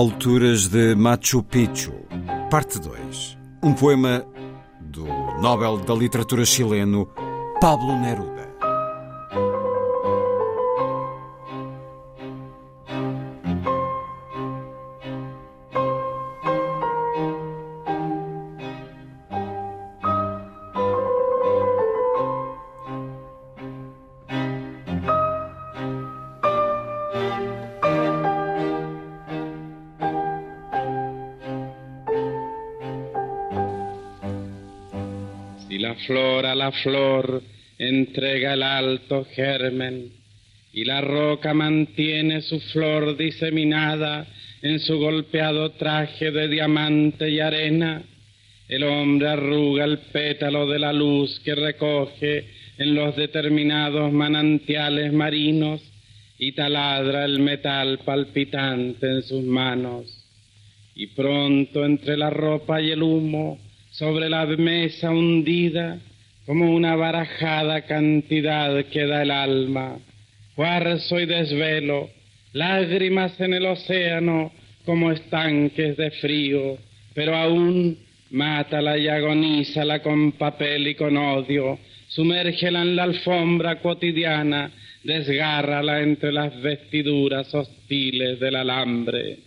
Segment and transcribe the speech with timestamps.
[0.00, 1.92] Alturas de Machu Picchu,
[2.50, 3.36] parte 2.
[3.62, 4.24] Um poema
[4.80, 5.04] do
[5.42, 7.06] Nobel da Literatura chileno
[7.60, 8.49] Pablo Neruda.
[35.94, 37.42] Flor a la flor
[37.78, 40.12] entrega el alto germen
[40.72, 44.26] y la roca mantiene su flor diseminada
[44.62, 48.02] en su golpeado traje de diamante y arena.
[48.68, 52.44] El hombre arruga el pétalo de la luz que recoge
[52.78, 55.80] en los determinados manantiales marinos
[56.38, 60.06] y taladra el metal palpitante en sus manos.
[60.94, 63.58] Y pronto entre la ropa y el humo
[63.90, 65.98] sobre la mesa hundida
[66.46, 69.98] como una barajada cantidad queda el alma,
[70.54, 72.10] cuarzo y desvelo,
[72.52, 74.52] lágrimas en el océano
[74.84, 76.78] como estanques de frío,
[77.14, 77.98] pero aún
[78.30, 81.78] mátala y agonízala con papel y con odio,
[82.08, 84.70] sumérgela en la alfombra cotidiana,
[85.04, 89.38] desgárrala entre las vestiduras hostiles del alambre.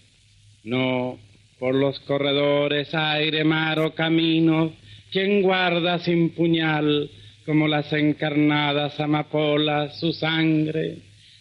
[0.64, 1.20] No,
[1.64, 4.74] por los corredores, aire, mar o caminos,
[5.14, 7.10] quien guarda sin puñal,
[7.46, 10.98] como las encarnadas amapolas, su sangre,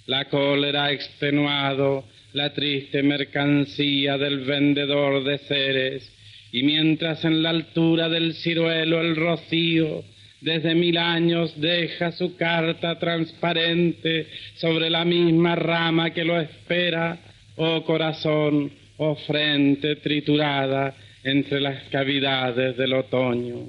[0.07, 6.09] la cólera extenuado, la triste mercancía del vendedor de seres,
[6.53, 10.05] y mientras en la altura del ciruelo el rocío
[10.41, 17.19] desde mil años deja su carta transparente sobre la misma rama que lo espera,
[17.57, 23.67] oh corazón, oh frente triturada entre las cavidades del otoño.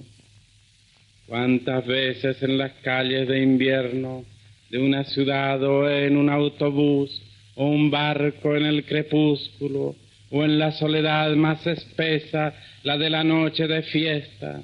[1.28, 4.24] Cuántas veces en las calles de invierno
[4.70, 7.22] de una ciudad o en un autobús
[7.56, 9.96] o un barco en el crepúsculo
[10.30, 14.62] o en la soledad más espesa, la de la noche de fiesta,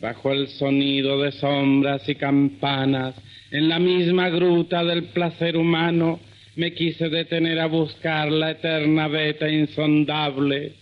[0.00, 3.14] bajo el sonido de sombras y campanas,
[3.50, 6.20] en la misma gruta del placer humano,
[6.58, 10.72] me quise detener a buscar la eterna veta insondable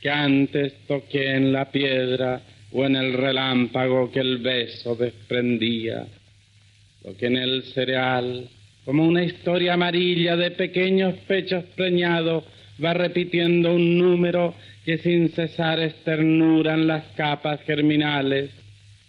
[0.00, 2.40] que antes toqué en la piedra
[2.70, 6.06] o en el relámpago que el beso desprendía.
[7.04, 8.48] Lo que en el cereal,
[8.84, 12.44] como una historia amarilla de pequeños pechos preñados,
[12.82, 18.50] va repitiendo un número que sin cesar esternuran las capas germinales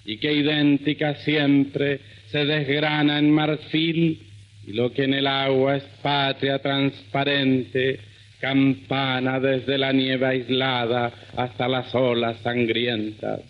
[0.03, 1.99] y que idéntica siempre
[2.31, 4.25] se desgrana en marfil
[4.67, 7.99] y lo que en el agua es patria transparente,
[8.39, 13.41] campana desde la nieve aislada hasta las olas sangrientas.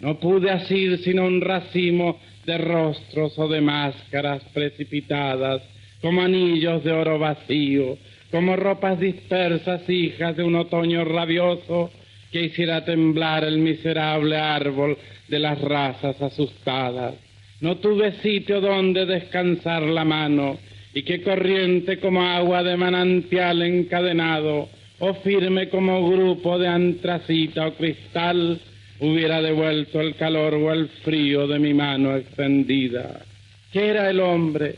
[0.00, 5.62] No pude asir sino un racimo de rostros o de máscaras precipitadas,
[6.00, 7.98] como anillos de oro vacío,
[8.30, 11.90] como ropas dispersas hijas de un otoño rabioso
[12.32, 14.96] que hiciera temblar el miserable árbol
[15.28, 17.14] de las razas asustadas
[17.62, 20.58] no tuve sitio donde descansar la mano,
[20.92, 24.68] y que corriente como agua de manantial encadenado,
[24.98, 28.60] o firme como grupo de antracita o cristal,
[28.98, 33.24] hubiera devuelto el calor o el frío de mi mano extendida.
[33.72, 34.74] ¿Qué era el hombre?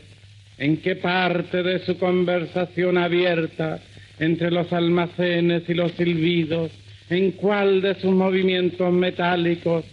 [0.59, 3.79] ¿En qué parte de su conversación abierta
[4.19, 6.71] entre los almacenes y los silbidos?
[7.09, 9.85] ¿En cuál de sus movimientos metálicos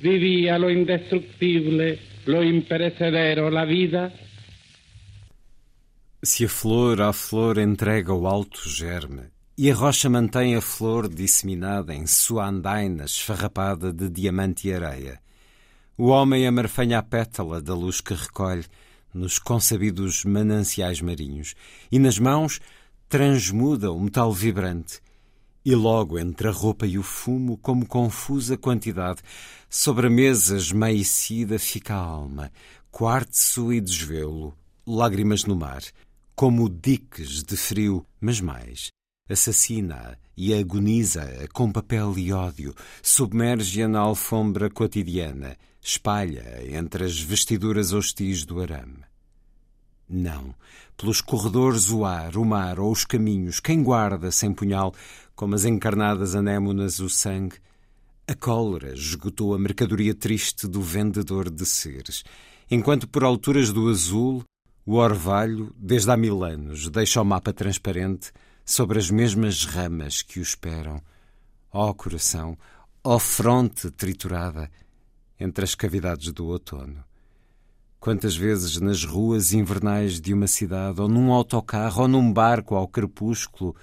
[0.00, 1.98] vivía lo indestructible
[2.28, 4.12] lo imperecedero, la vida.
[6.22, 11.08] Se a flor à flor entrega o alto germe, e a rocha mantém a flor
[11.08, 15.20] disseminada em sua andaina esfarrapada de diamante e areia.
[15.96, 18.66] O homem amarfanha a pétala da luz que recolhe
[19.14, 21.54] nos consabidos mananciais marinhos
[21.90, 22.60] e nas mãos
[23.08, 25.00] transmuda o metal vibrante.
[25.64, 29.20] E logo entre a roupa e o fumo, como confusa quantidade,
[29.68, 32.50] sobre a mesa esmaecida fica a alma,
[32.90, 34.56] quartzo e desvelo,
[34.86, 35.82] lágrimas no mar,
[36.34, 38.90] como diques de frio, mas mais,
[39.28, 47.92] assassina-a e agoniza-a com papel e ódio, submerge-a na alfombra cotidiana, espalha entre as vestiduras
[47.92, 49.07] hostis do arame.
[50.08, 50.54] Não,
[50.96, 54.94] pelos corredores o ar, o mar ou os caminhos, quem guarda sem punhal,
[55.36, 57.56] como as encarnadas anémonas, o sangue?
[58.26, 62.24] A cólera esgotou a mercadoria triste do vendedor de seres,
[62.70, 64.42] enquanto por alturas do azul,
[64.84, 68.32] o orvalho, desde há mil anos, deixa o mapa transparente
[68.64, 71.02] sobre as mesmas ramas que o esperam.
[71.70, 72.56] Ó oh, coração,
[73.04, 74.70] ó oh, fronte triturada,
[75.38, 77.04] entre as cavidades do outono.
[78.00, 82.86] Quantas vezes nas ruas invernais de uma cidade, ou num autocarro, ou num barco ao
[82.86, 83.74] crepúsculo,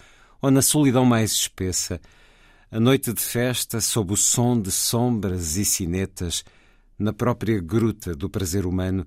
[0.41, 1.99] ou na solidão mais espessa,
[2.71, 6.43] a noite de festa, sob o som de sombras e sinetas,
[6.97, 9.05] na própria gruta do prazer humano,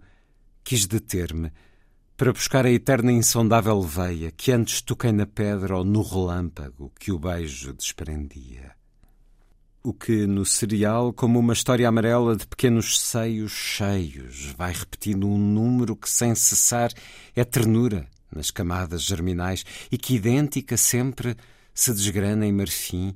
[0.63, 1.51] quis deter-me
[2.19, 7.13] para buscar a eterna insondável veia que antes toquei na pedra ou no relâmpago que
[7.13, 8.78] o beijo desprendia
[9.83, 15.39] o que no cereal, como uma história amarela de pequenos seios cheios, vai repetindo um
[15.39, 16.93] número que sem cessar
[17.35, 21.37] é ternura nas camadas germinais e que idêntica sempre
[21.73, 23.15] se desgrana em marfim,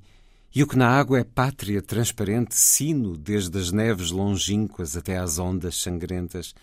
[0.54, 5.38] e o que na água é pátria transparente, sino desde as neves longínquas até às
[5.38, 6.54] ondas sangrentas,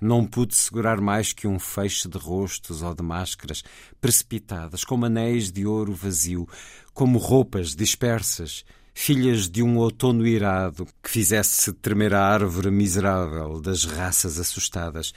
[0.00, 3.62] não pude segurar mais que um feixe de rostos ou de máscaras
[4.00, 6.48] precipitadas, como anéis de ouro vazio,
[6.94, 8.64] como roupas dispersas,
[8.94, 15.12] filhas de um outono irado que fizesse tremer a árvore miserável das raças assustadas.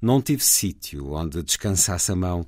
[0.00, 2.46] Não tive sítio onde descansasse a mão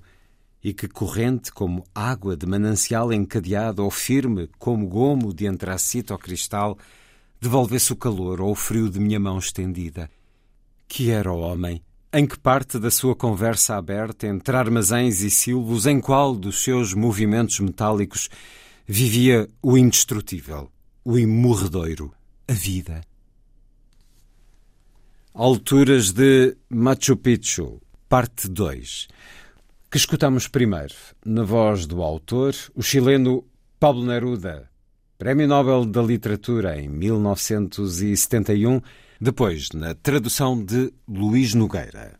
[0.62, 6.18] e que corrente como água de manancial encadeado ou firme como gomo de antracito ou
[6.18, 6.78] cristal
[7.40, 10.10] devolvesse o calor ou o frio de minha mão estendida.
[10.86, 11.82] Que era o homem?
[12.12, 16.92] Em que parte da sua conversa aberta entre armazéns e silvos, em qual dos seus
[16.92, 18.28] movimentos metálicos
[18.92, 20.68] vivia o indestrutível,
[21.04, 22.12] o imorredouro,
[22.48, 23.02] a vida.
[25.32, 29.06] Alturas de Machu Picchu, parte 2,
[29.88, 33.44] que escutamos primeiro, na voz do autor, o chileno
[33.78, 34.68] Pablo Neruda,
[35.16, 38.80] Prémio Nobel da Literatura em 1971,
[39.20, 42.19] depois na tradução de Luís Nogueira.